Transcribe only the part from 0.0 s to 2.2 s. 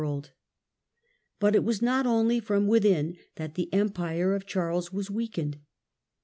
Disiutegra But it was not